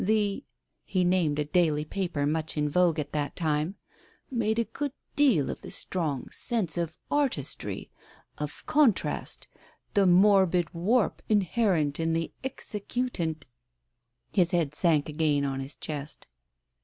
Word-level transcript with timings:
The"— 0.03 0.43
he 0.83 1.03
named 1.03 1.37
a 1.37 1.45
daily 1.45 1.85
paper 1.85 2.25
much 2.25 2.57
in 2.57 2.67
vogue 2.67 2.97
at 2.97 3.11
that 3.11 3.35
time, 3.35 3.75
"made 4.31 4.57
a 4.57 4.63
good 4.63 4.93
deal 5.15 5.51
of 5.51 5.61
the 5.61 5.69
strong 5.69 6.31
sense 6.31 6.75
of 6.75 6.97
artistry— 7.11 7.91
of 8.39 8.65
contrast— 8.65 9.47
the 9.93 10.07
morbid 10.07 10.73
warp 10.73 11.21
inherent 11.29 11.99
in 11.99 12.13
the 12.13 12.33
executant" 12.41 13.45
His 14.33 14.49
head 14.49 14.73
sank 14.73 15.07
again 15.07 15.45
on 15.45 15.59
his 15.59 15.77
chest. 15.77 16.25